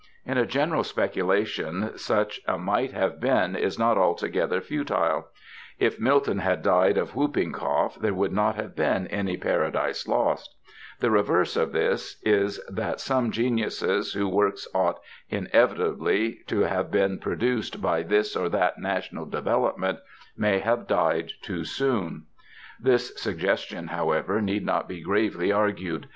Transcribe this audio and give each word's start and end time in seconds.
In 0.25 0.35
a 0.39 0.47
general 0.47 0.83
speculation 0.83 1.95
such 1.95 2.41
a 2.47 2.57
might 2.57 2.91
have 2.91 3.19
been 3.19 3.55
is 3.55 3.77
not 3.77 3.99
altogether 3.99 4.59
futile; 4.59 5.27
if 5.77 5.99
Milton 5.99 6.39
had 6.39 6.63
died 6.63 6.97
of 6.97 7.13
whooping 7.15 7.51
cough 7.51 7.99
there 8.01 8.15
would 8.15 8.31
not 8.31 8.55
have 8.55 8.75
been 8.75 9.05
any 9.09 9.37
"Paradise 9.37 10.07
Lost"; 10.07 10.55
the 11.01 11.11
reverse 11.11 11.55
of 11.55 11.71
this 11.71 12.19
is 12.23 12.59
that 12.65 12.99
some 12.99 13.29
geniuses 13.29 14.13
whose 14.13 14.31
works 14.33 14.67
ought 14.73 14.99
inevitably 15.29 16.39
to 16.47 16.61
have 16.61 16.89
been 16.89 17.19
produced 17.19 17.79
by 17.79 18.01
this 18.01 18.35
or 18.35 18.49
that 18.49 18.79
national 18.79 19.27
development 19.27 19.99
may 20.35 20.57
have 20.57 20.87
died 20.87 21.31
too 21.43 21.63
soon. 21.63 22.25
This 22.79 23.15
suggestion, 23.21 23.89
however, 23.89 24.41
need 24.41 24.65
not 24.65 24.87
be 24.89 24.99
gravely 25.01 25.51
argued. 25.51 26.07